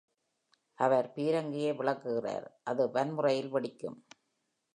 அவர் 0.79 1.07
பீரங்கியை 1.15 1.75
விளக்குகிறார், 1.75 2.47
அது 2.63 2.91
வன்முறையில் 2.91 3.53
வெடிக்கும். 3.53 3.99